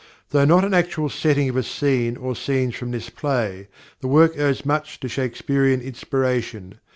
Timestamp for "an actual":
0.65-1.09